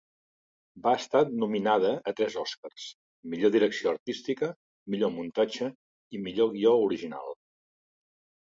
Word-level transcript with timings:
Va 0.85 0.93
estar 0.99 1.19
nominada 1.41 1.91
a 2.11 2.13
tres 2.21 2.37
Oscars: 2.43 2.87
millor 3.33 3.53
direcció 3.57 3.91
artística, 3.93 4.49
millor 4.95 5.15
muntatge 5.19 5.71
i 6.19 6.23
millor 6.27 6.51
guió 6.57 6.73
original. 6.89 7.39